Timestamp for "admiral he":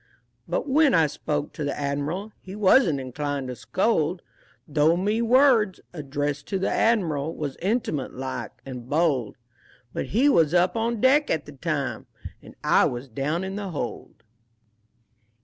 1.79-2.55